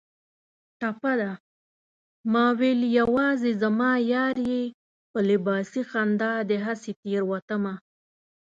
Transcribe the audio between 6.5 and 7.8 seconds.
هسې تېروتمه